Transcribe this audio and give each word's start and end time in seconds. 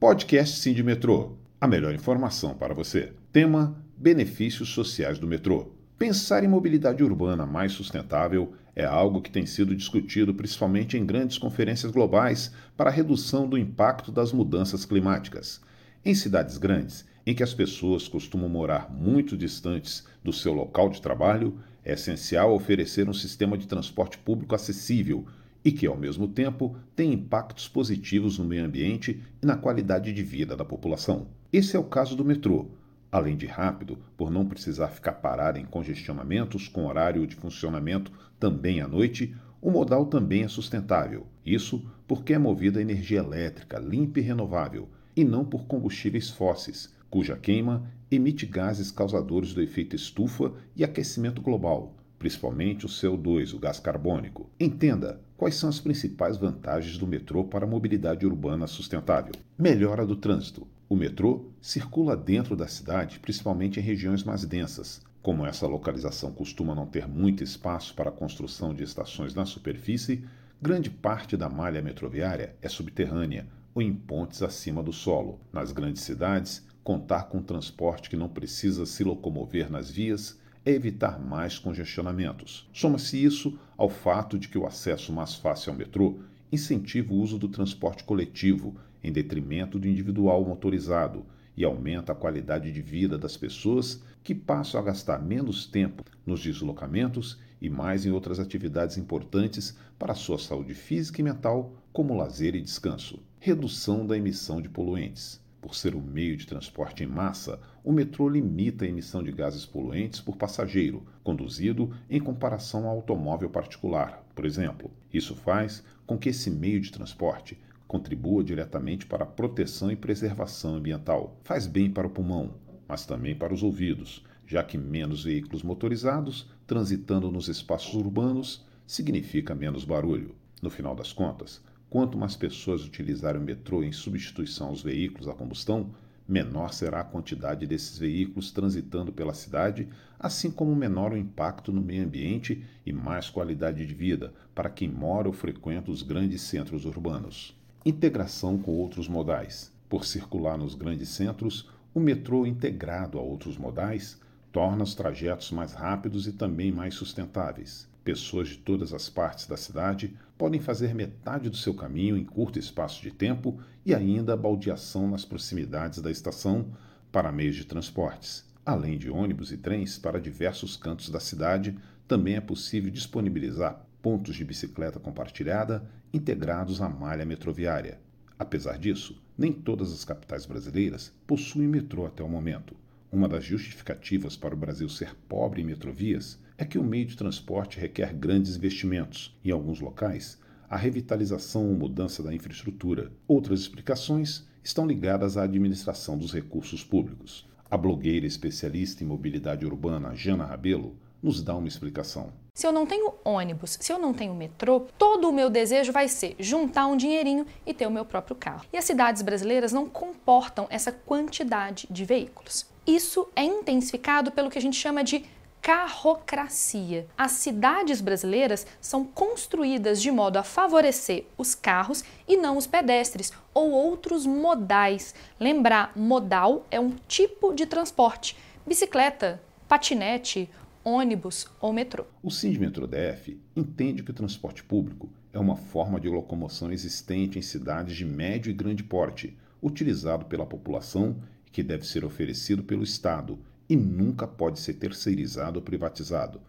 Podcast 0.00 0.56
Sim 0.56 0.72
de 0.72 0.82
Metrô. 0.82 1.36
A 1.60 1.68
melhor 1.68 1.94
informação 1.94 2.54
para 2.54 2.72
você. 2.72 3.12
Tema: 3.30 3.84
Benefícios 3.98 4.70
sociais 4.70 5.18
do 5.18 5.26
metrô. 5.26 5.74
Pensar 5.98 6.42
em 6.42 6.48
mobilidade 6.48 7.04
urbana 7.04 7.44
mais 7.44 7.72
sustentável 7.72 8.54
é 8.74 8.82
algo 8.82 9.20
que 9.20 9.30
tem 9.30 9.44
sido 9.44 9.76
discutido 9.76 10.32
principalmente 10.32 10.96
em 10.96 11.04
grandes 11.04 11.36
conferências 11.36 11.92
globais 11.92 12.50
para 12.78 12.88
a 12.88 12.92
redução 12.92 13.46
do 13.46 13.58
impacto 13.58 14.10
das 14.10 14.32
mudanças 14.32 14.86
climáticas. 14.86 15.60
Em 16.02 16.14
cidades 16.14 16.56
grandes, 16.56 17.04
em 17.26 17.34
que 17.34 17.42
as 17.42 17.52
pessoas 17.52 18.08
costumam 18.08 18.48
morar 18.48 18.90
muito 18.90 19.36
distantes 19.36 20.06
do 20.24 20.32
seu 20.32 20.54
local 20.54 20.88
de 20.88 21.02
trabalho, 21.02 21.58
é 21.84 21.92
essencial 21.92 22.54
oferecer 22.54 23.06
um 23.06 23.12
sistema 23.12 23.58
de 23.58 23.66
transporte 23.66 24.16
público 24.16 24.54
acessível 24.54 25.26
e 25.64 25.70
que, 25.72 25.86
ao 25.86 25.96
mesmo 25.96 26.28
tempo, 26.28 26.76
tem 26.96 27.12
impactos 27.12 27.68
positivos 27.68 28.38
no 28.38 28.44
meio 28.44 28.64
ambiente 28.64 29.22
e 29.42 29.46
na 29.46 29.56
qualidade 29.56 30.12
de 30.12 30.22
vida 30.22 30.56
da 30.56 30.64
população. 30.64 31.28
Esse 31.52 31.76
é 31.76 31.78
o 31.78 31.84
caso 31.84 32.16
do 32.16 32.24
metrô. 32.24 32.68
Além 33.12 33.36
de 33.36 33.46
rápido, 33.46 33.98
por 34.16 34.30
não 34.30 34.46
precisar 34.46 34.88
ficar 34.88 35.14
parado 35.14 35.58
em 35.58 35.64
congestionamentos 35.64 36.68
com 36.68 36.86
horário 36.86 37.26
de 37.26 37.34
funcionamento 37.34 38.12
também 38.38 38.80
à 38.80 38.86
noite, 38.86 39.34
o 39.60 39.70
modal 39.70 40.06
também 40.06 40.44
é 40.44 40.48
sustentável. 40.48 41.26
Isso 41.44 41.84
porque 42.06 42.32
é 42.32 42.38
movido 42.38 42.78
a 42.78 42.82
energia 42.82 43.18
elétrica 43.18 43.78
limpa 43.78 44.20
e 44.20 44.22
renovável, 44.22 44.88
e 45.16 45.24
não 45.24 45.44
por 45.44 45.66
combustíveis 45.66 46.30
fósseis, 46.30 46.94
cuja 47.10 47.36
queima 47.36 47.84
emite 48.10 48.46
gases 48.46 48.90
causadores 48.90 49.52
do 49.52 49.60
efeito 49.60 49.94
estufa 49.94 50.52
e 50.74 50.82
aquecimento 50.82 51.42
global, 51.42 51.96
principalmente 52.18 52.86
o 52.86 52.88
CO2, 52.88 53.54
o 53.54 53.58
gás 53.58 53.78
carbônico. 53.78 54.48
Entenda 54.58 55.20
quais 55.40 55.54
são 55.54 55.70
as 55.70 55.80
principais 55.80 56.36
vantagens 56.36 56.98
do 56.98 57.06
metrô 57.06 57.44
para 57.44 57.64
a 57.64 57.68
mobilidade 57.68 58.26
urbana 58.26 58.66
sustentável. 58.66 59.32
Melhora 59.58 60.04
do 60.04 60.14
trânsito. 60.14 60.68
O 60.86 60.94
metrô 60.94 61.46
circula 61.62 62.14
dentro 62.14 62.54
da 62.54 62.68
cidade, 62.68 63.18
principalmente 63.18 63.80
em 63.80 63.82
regiões 63.82 64.22
mais 64.22 64.44
densas. 64.44 65.00
Como 65.22 65.46
essa 65.46 65.66
localização 65.66 66.30
costuma 66.30 66.74
não 66.74 66.84
ter 66.84 67.08
muito 67.08 67.42
espaço 67.42 67.94
para 67.94 68.10
a 68.10 68.12
construção 68.12 68.74
de 68.74 68.82
estações 68.82 69.34
na 69.34 69.46
superfície, 69.46 70.26
grande 70.60 70.90
parte 70.90 71.38
da 71.38 71.48
malha 71.48 71.80
metroviária 71.80 72.54
é 72.60 72.68
subterrânea 72.68 73.46
ou 73.74 73.80
em 73.80 73.94
pontes 73.94 74.42
acima 74.42 74.82
do 74.82 74.92
solo. 74.92 75.40
Nas 75.50 75.72
grandes 75.72 76.02
cidades, 76.02 76.62
contar 76.84 77.30
com 77.30 77.40
transporte 77.40 78.10
que 78.10 78.16
não 78.16 78.28
precisa 78.28 78.84
se 78.84 79.02
locomover 79.02 79.72
nas 79.72 79.90
vias 79.90 80.38
é 80.64 80.70
evitar 80.72 81.18
mais 81.18 81.58
congestionamentos. 81.58 82.68
Soma-se 82.72 83.22
isso 83.22 83.58
ao 83.76 83.88
fato 83.88 84.38
de 84.38 84.48
que 84.48 84.58
o 84.58 84.66
acesso 84.66 85.12
mais 85.12 85.34
fácil 85.34 85.72
ao 85.72 85.78
metrô 85.78 86.18
incentiva 86.52 87.12
o 87.12 87.16
uso 87.16 87.38
do 87.38 87.48
transporte 87.48 88.04
coletivo 88.04 88.74
em 89.02 89.12
detrimento 89.12 89.78
do 89.78 89.88
individual 89.88 90.44
motorizado 90.44 91.24
e 91.56 91.64
aumenta 91.64 92.12
a 92.12 92.14
qualidade 92.14 92.72
de 92.72 92.80
vida 92.80 93.18
das 93.18 93.36
pessoas 93.36 94.02
que 94.22 94.34
passam 94.34 94.80
a 94.80 94.82
gastar 94.84 95.22
menos 95.22 95.66
tempo 95.66 96.04
nos 96.26 96.42
deslocamentos 96.42 97.38
e 97.60 97.68
mais 97.68 98.06
em 98.06 98.10
outras 98.10 98.38
atividades 98.38 98.96
importantes 98.96 99.76
para 99.98 100.12
a 100.12 100.16
sua 100.16 100.38
saúde 100.38 100.74
física 100.74 101.20
e 101.20 101.24
mental, 101.24 101.74
como 101.92 102.16
lazer 102.16 102.54
e 102.54 102.60
descanso. 102.60 103.18
Redução 103.38 104.06
da 104.06 104.16
emissão 104.16 104.60
de 104.60 104.68
poluentes. 104.68 105.40
Por 105.60 105.74
ser 105.74 105.94
um 105.94 106.00
meio 106.00 106.36
de 106.36 106.46
transporte 106.46 107.04
em 107.04 107.06
massa, 107.06 107.60
o 107.84 107.92
metrô 107.92 108.28
limita 108.28 108.84
a 108.84 108.88
emissão 108.88 109.22
de 109.22 109.30
gases 109.30 109.66
poluentes 109.66 110.20
por 110.20 110.36
passageiro, 110.36 111.02
conduzido 111.22 111.94
em 112.08 112.18
comparação 112.18 112.86
ao 112.86 112.96
automóvel 112.96 113.50
particular, 113.50 114.24
por 114.34 114.46
exemplo. 114.46 114.90
Isso 115.12 115.34
faz 115.34 115.84
com 116.06 116.16
que 116.16 116.30
esse 116.30 116.50
meio 116.50 116.80
de 116.80 116.90
transporte 116.90 117.58
contribua 117.86 118.42
diretamente 118.42 119.04
para 119.04 119.24
a 119.24 119.26
proteção 119.26 119.90
e 119.90 119.96
preservação 119.96 120.76
ambiental. 120.76 121.36
Faz 121.42 121.66
bem 121.66 121.90
para 121.90 122.06
o 122.06 122.10
pulmão, 122.10 122.54
mas 122.88 123.04
também 123.04 123.34
para 123.34 123.52
os 123.52 123.62
ouvidos, 123.62 124.24
já 124.46 124.64
que 124.64 124.78
menos 124.78 125.24
veículos 125.24 125.62
motorizados 125.62 126.48
transitando 126.66 127.30
nos 127.30 127.48
espaços 127.48 127.94
urbanos 127.94 128.64
significa 128.86 129.54
menos 129.54 129.84
barulho. 129.84 130.34
No 130.62 130.70
final 130.70 130.94
das 130.94 131.12
contas, 131.12 131.60
Quanto 131.90 132.16
mais 132.16 132.36
pessoas 132.36 132.84
utilizarem 132.86 133.40
o 133.40 133.44
metrô 133.44 133.82
em 133.82 133.90
substituição 133.90 134.68
aos 134.68 134.80
veículos 134.80 135.26
a 135.26 135.34
combustão, 135.34 135.90
menor 136.26 136.72
será 136.72 137.00
a 137.00 137.04
quantidade 137.04 137.66
desses 137.66 137.98
veículos 137.98 138.52
transitando 138.52 139.12
pela 139.12 139.34
cidade, 139.34 139.88
assim 140.16 140.52
como 140.52 140.76
menor 140.76 141.12
o 141.12 141.16
impacto 141.16 141.72
no 141.72 141.80
meio 141.80 142.04
ambiente 142.04 142.64
e 142.86 142.92
mais 142.92 143.28
qualidade 143.28 143.84
de 143.84 143.92
vida 143.92 144.32
para 144.54 144.70
quem 144.70 144.88
mora 144.88 145.26
ou 145.26 145.34
frequenta 145.34 145.90
os 145.90 146.02
grandes 146.02 146.42
centros 146.42 146.84
urbanos. 146.84 147.58
Integração 147.84 148.56
com 148.56 148.70
outros 148.70 149.08
modais. 149.08 149.72
Por 149.88 150.04
circular 150.04 150.56
nos 150.56 150.76
grandes 150.76 151.08
centros, 151.08 151.68
o 151.92 151.98
metrô 151.98 152.46
integrado 152.46 153.18
a 153.18 153.20
outros 153.20 153.58
modais 153.58 154.20
torna 154.52 154.84
os 154.84 154.94
trajetos 154.94 155.50
mais 155.50 155.72
rápidos 155.72 156.28
e 156.28 156.32
também 156.32 156.70
mais 156.70 156.94
sustentáveis. 156.94 157.89
Pessoas 158.04 158.48
de 158.48 158.58
todas 158.58 158.94
as 158.94 159.10
partes 159.10 159.46
da 159.46 159.56
cidade 159.56 160.16
podem 160.38 160.60
fazer 160.60 160.94
metade 160.94 161.50
do 161.50 161.56
seu 161.56 161.74
caminho 161.74 162.16
em 162.16 162.24
curto 162.24 162.58
espaço 162.58 163.02
de 163.02 163.10
tempo 163.10 163.60
e 163.84 163.94
ainda 163.94 164.36
baldeação 164.36 165.08
nas 165.08 165.24
proximidades 165.24 166.00
da 166.00 166.10
estação 166.10 166.72
para 167.12 167.30
meios 167.30 167.56
de 167.56 167.64
transportes. 167.66 168.48
Além 168.64 168.96
de 168.96 169.10
ônibus 169.10 169.52
e 169.52 169.58
trens 169.58 169.98
para 169.98 170.20
diversos 170.20 170.76
cantos 170.76 171.10
da 171.10 171.20
cidade, 171.20 171.76
também 172.08 172.36
é 172.36 172.40
possível 172.40 172.90
disponibilizar 172.90 173.84
pontos 174.00 174.34
de 174.34 174.44
bicicleta 174.44 174.98
compartilhada 174.98 175.84
integrados 176.12 176.80
à 176.80 176.88
malha 176.88 177.24
metroviária. 177.24 178.00
Apesar 178.38 178.78
disso, 178.78 179.22
nem 179.36 179.52
todas 179.52 179.92
as 179.92 180.04
capitais 180.04 180.46
brasileiras 180.46 181.12
possuem 181.26 181.68
metrô 181.68 182.06
até 182.06 182.22
o 182.22 182.28
momento. 182.28 182.74
Uma 183.12 183.28
das 183.28 183.44
justificativas 183.44 184.36
para 184.36 184.54
o 184.54 184.58
Brasil 184.58 184.88
ser 184.88 185.14
pobre 185.28 185.60
em 185.60 185.64
metrovias 185.64 186.38
é 186.60 186.64
que 186.66 186.78
o 186.78 186.84
meio 186.84 187.06
de 187.06 187.16
transporte 187.16 187.80
requer 187.80 188.12
grandes 188.12 188.54
investimentos. 188.54 189.34
Em 189.42 189.50
alguns 189.50 189.80
locais, 189.80 190.38
a 190.68 190.76
revitalização 190.76 191.66
ou 191.66 191.74
mudança 191.74 192.22
da 192.22 192.34
infraestrutura. 192.34 193.10
Outras 193.26 193.60
explicações 193.60 194.46
estão 194.62 194.86
ligadas 194.86 195.38
à 195.38 195.44
administração 195.44 196.18
dos 196.18 196.34
recursos 196.34 196.84
públicos. 196.84 197.48
A 197.70 197.78
blogueira 197.78 198.26
especialista 198.26 199.02
em 199.02 199.06
mobilidade 199.06 199.64
urbana 199.64 200.14
Jana 200.14 200.44
Rabelo 200.44 200.98
nos 201.22 201.42
dá 201.42 201.56
uma 201.56 201.66
explicação. 201.66 202.30
Se 202.54 202.66
eu 202.66 202.72
não 202.72 202.84
tenho 202.84 203.14
ônibus, 203.24 203.78
se 203.80 203.90
eu 203.90 203.98
não 203.98 204.12
tenho 204.12 204.34
metrô, 204.34 204.80
todo 204.98 205.30
o 205.30 205.32
meu 205.32 205.48
desejo 205.48 205.92
vai 205.92 206.08
ser 206.08 206.36
juntar 206.38 206.88
um 206.88 206.96
dinheirinho 206.96 207.46
e 207.64 207.72
ter 207.72 207.86
o 207.86 207.90
meu 207.90 208.04
próprio 208.04 208.36
carro. 208.36 208.66
E 208.70 208.76
as 208.76 208.84
cidades 208.84 209.22
brasileiras 209.22 209.72
não 209.72 209.88
comportam 209.88 210.66
essa 210.68 210.92
quantidade 210.92 211.88
de 211.90 212.04
veículos. 212.04 212.66
Isso 212.86 213.28
é 213.34 213.44
intensificado 213.44 214.30
pelo 214.30 214.50
que 214.50 214.58
a 214.58 214.62
gente 214.62 214.76
chama 214.76 215.02
de 215.02 215.24
carrocracia. 215.60 217.06
As 217.16 217.32
cidades 217.32 218.00
brasileiras 218.00 218.66
são 218.80 219.04
construídas 219.04 220.00
de 220.00 220.10
modo 220.10 220.38
a 220.38 220.42
favorecer 220.42 221.26
os 221.36 221.54
carros 221.54 222.02
e 222.26 222.36
não 222.36 222.56
os 222.56 222.66
pedestres 222.66 223.32
ou 223.52 223.70
outros 223.70 224.26
modais. 224.26 225.14
Lembrar, 225.38 225.92
modal 225.96 226.66
é 226.70 226.80
um 226.80 226.94
tipo 227.06 227.52
de 227.52 227.66
transporte: 227.66 228.36
bicicleta, 228.66 229.40
patinete, 229.68 230.48
ônibus 230.84 231.46
ou 231.60 231.72
metrô. 231.72 232.04
O 232.22 232.30
Sindmetro 232.30 232.86
DF 232.86 233.38
entende 233.54 234.02
que 234.02 234.10
o 234.10 234.14
transporte 234.14 234.64
público 234.64 235.10
é 235.32 235.38
uma 235.38 235.56
forma 235.56 236.00
de 236.00 236.08
locomoção 236.08 236.72
existente 236.72 237.38
em 237.38 237.42
cidades 237.42 237.96
de 237.96 238.04
médio 238.04 238.50
e 238.50 238.54
grande 238.54 238.82
porte, 238.82 239.36
utilizado 239.62 240.24
pela 240.24 240.46
população 240.46 241.16
e 241.46 241.50
que 241.50 241.62
deve 241.62 241.86
ser 241.86 242.04
oferecido 242.04 242.62
pelo 242.62 242.82
Estado 242.82 243.38
e 243.70 243.76
nunca 243.76 244.26
pode 244.26 244.58
ser 244.58 244.74
terceirizado 244.74 245.60
ou 245.60 245.64
privatizado. 245.64 246.40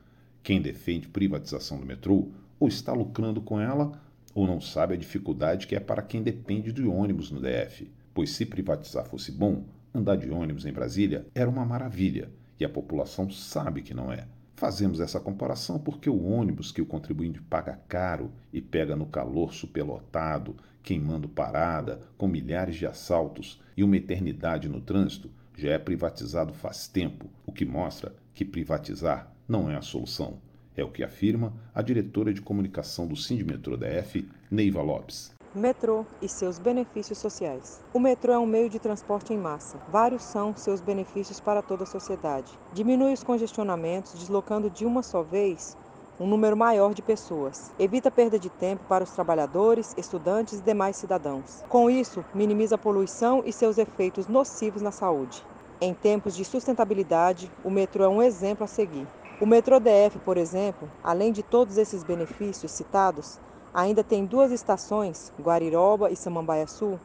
Quem 0.41 0.59
defende 0.59 1.07
privatização 1.07 1.79
do 1.79 1.85
metrô 1.85 2.29
ou 2.59 2.67
está 2.67 2.93
lucrando 2.93 3.39
com 3.39 3.61
ela 3.61 3.91
ou 4.33 4.47
não 4.47 4.59
sabe 4.59 4.95
a 4.95 4.97
dificuldade 4.97 5.67
que 5.67 5.75
é 5.75 5.79
para 5.79 6.01
quem 6.01 6.23
depende 6.23 6.73
de 6.73 6.83
ônibus 6.83 7.29
no 7.29 7.39
DF. 7.39 7.91
Pois 8.11 8.31
se 8.31 8.43
privatizar 8.43 9.05
fosse 9.05 9.31
bom, 9.31 9.63
andar 9.93 10.15
de 10.15 10.31
ônibus 10.31 10.65
em 10.65 10.73
Brasília 10.73 11.27
era 11.35 11.47
uma 11.47 11.63
maravilha 11.63 12.31
e 12.59 12.65
a 12.65 12.69
população 12.69 13.29
sabe 13.29 13.83
que 13.83 13.93
não 13.93 14.11
é. 14.11 14.25
Fazemos 14.55 14.99
essa 14.99 15.19
comparação 15.19 15.77
porque 15.77 16.09
o 16.09 16.23
ônibus 16.23 16.71
que 16.71 16.81
o 16.81 16.85
contribuinte 16.87 17.39
paga 17.39 17.79
caro 17.87 18.31
e 18.51 18.59
pega 18.59 18.95
no 18.95 19.05
calor 19.05 19.53
superlotado, 19.53 20.55
queimando 20.81 21.29
parada, 21.29 22.01
com 22.17 22.27
milhares 22.27 22.77
de 22.77 22.87
assaltos 22.87 23.61
e 23.77 23.83
uma 23.83 23.97
eternidade 23.97 24.67
no 24.67 24.81
trânsito, 24.81 25.29
já 25.61 25.73
é 25.73 25.77
privatizado 25.77 26.53
faz 26.55 26.87
tempo, 26.87 27.29
o 27.45 27.51
que 27.51 27.63
mostra 27.63 28.15
que 28.33 28.43
privatizar 28.43 29.31
não 29.47 29.69
é 29.69 29.75
a 29.75 29.81
solução. 29.81 30.39
É 30.75 30.83
o 30.83 30.89
que 30.89 31.03
afirma 31.03 31.53
a 31.75 31.83
diretora 31.83 32.33
de 32.33 32.41
comunicação 32.41 33.05
do 33.05 33.15
Sindmetrô 33.15 33.77
DF, 33.77 34.27
Neiva 34.49 34.81
Lopes. 34.81 35.31
Metrô 35.53 36.03
e 36.19 36.27
seus 36.27 36.57
benefícios 36.57 37.19
sociais. 37.19 37.79
O 37.93 37.99
metrô 37.99 38.33
é 38.33 38.39
um 38.39 38.45
meio 38.45 38.69
de 38.69 38.79
transporte 38.79 39.33
em 39.33 39.37
massa. 39.37 39.77
Vários 39.91 40.23
são 40.23 40.55
seus 40.55 40.81
benefícios 40.81 41.39
para 41.39 41.61
toda 41.61 41.83
a 41.83 41.87
sociedade. 41.87 42.51
Diminui 42.73 43.13
os 43.13 43.23
congestionamentos, 43.23 44.13
deslocando 44.13 44.69
de 44.69 44.85
uma 44.85 45.03
só 45.03 45.21
vez 45.21 45.77
um 46.21 46.27
número 46.27 46.55
maior 46.55 46.93
de 46.93 47.01
pessoas. 47.01 47.71
Evita 47.79 48.11
perda 48.11 48.37
de 48.37 48.49
tempo 48.49 48.83
para 48.87 49.03
os 49.03 49.11
trabalhadores, 49.11 49.95
estudantes 49.97 50.59
e 50.59 50.61
demais 50.61 50.95
cidadãos. 50.95 51.63
Com 51.67 51.89
isso, 51.89 52.23
minimiza 52.33 52.75
a 52.75 52.77
poluição 52.77 53.41
e 53.43 53.51
seus 53.51 53.79
efeitos 53.79 54.27
nocivos 54.27 54.83
na 54.83 54.91
saúde. 54.91 55.43
Em 55.83 55.95
tempos 55.95 56.35
de 56.35 56.45
sustentabilidade, 56.45 57.51
o 57.65 57.71
metrô 57.71 58.03
é 58.03 58.07
um 58.07 58.21
exemplo 58.21 58.63
a 58.63 58.67
seguir. 58.67 59.07
O 59.41 59.47
metrô 59.47 59.79
DF, 59.79 60.19
por 60.23 60.37
exemplo, 60.37 60.87
além 61.03 61.31
de 61.31 61.41
todos 61.41 61.75
esses 61.75 62.03
benefícios 62.03 62.71
citados, 62.71 63.39
ainda 63.73 64.03
tem 64.03 64.23
duas 64.23 64.51
estações, 64.51 65.33
Guariroba 65.41 66.11
e 66.11 66.15
Samambaia 66.15 66.67
Sul, 66.67 66.99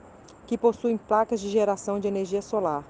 que 0.47 0.59
possuem 0.59 0.99
placas 0.99 1.41
de 1.41 1.49
geração 1.49 1.99
de 1.99 2.07
energia 2.07 2.43
solar, 2.43 2.85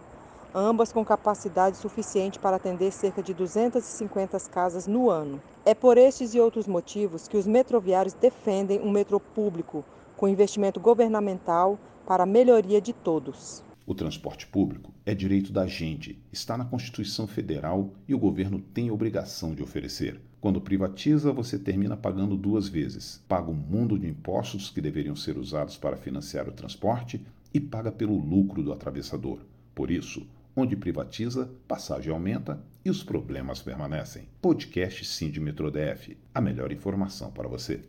ambas 0.52 0.92
com 0.92 1.04
capacidade 1.04 1.76
suficiente 1.76 2.40
para 2.40 2.56
atender 2.56 2.90
cerca 2.90 3.22
de 3.22 3.32
250 3.32 4.40
casas 4.50 4.88
no 4.88 5.08
ano. 5.08 5.40
É 5.64 5.72
por 5.72 5.96
estes 5.96 6.34
e 6.34 6.40
outros 6.40 6.66
motivos 6.66 7.28
que 7.28 7.36
os 7.36 7.46
metroviários 7.46 8.12
defendem 8.12 8.80
um 8.80 8.90
metrô 8.90 9.20
público 9.20 9.84
com 10.16 10.26
investimento 10.26 10.80
governamental 10.80 11.78
para 12.04 12.24
a 12.24 12.26
melhoria 12.26 12.80
de 12.80 12.92
todos. 12.92 13.64
O 13.86 13.94
transporte 13.94 14.48
público 14.48 14.92
é 15.06 15.14
direito 15.14 15.52
da 15.52 15.64
gente, 15.64 16.18
está 16.32 16.58
na 16.58 16.64
Constituição 16.64 17.24
Federal 17.28 17.94
e 18.08 18.14
o 18.16 18.18
governo 18.18 18.58
tem 18.58 18.88
a 18.88 18.92
obrigação 18.92 19.54
de 19.54 19.62
oferecer. 19.62 20.20
Quando 20.40 20.60
privatiza, 20.60 21.32
você 21.32 21.56
termina 21.56 21.96
pagando 21.96 22.36
duas 22.36 22.66
vezes. 22.66 23.22
Paga 23.28 23.48
um 23.48 23.54
mundo 23.54 23.96
de 23.96 24.08
impostos 24.08 24.70
que 24.70 24.80
deveriam 24.80 25.14
ser 25.14 25.38
usados 25.38 25.76
para 25.76 25.96
financiar 25.96 26.48
o 26.48 26.52
transporte 26.52 27.24
e 27.54 27.60
paga 27.60 27.92
pelo 27.92 28.18
lucro 28.18 28.60
do 28.60 28.72
atravessador. 28.72 29.38
Por 29.72 29.88
isso, 29.88 30.26
onde 30.56 30.74
privatiza, 30.74 31.48
passagem 31.68 32.12
aumenta 32.12 32.60
e 32.84 32.90
os 32.90 33.04
problemas 33.04 33.62
permanecem. 33.62 34.24
Podcast 34.42 35.04
Sim 35.04 35.30
de 35.30 35.38
Metro 35.38 35.70
DF, 35.70 36.16
a 36.34 36.40
melhor 36.40 36.72
informação 36.72 37.30
para 37.30 37.46
você. 37.46 37.82